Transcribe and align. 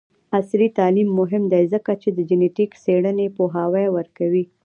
عصري 0.37 0.67
تعلیم 0.77 1.09
مهم 1.19 1.43
دی 1.51 1.63
ځکه 1.73 1.91
چې 2.01 2.09
د 2.13 2.19
جینیټک 2.29 2.71
څیړنې 2.83 3.27
پوهاوی 3.35 3.87
ورکوي. 3.97 4.43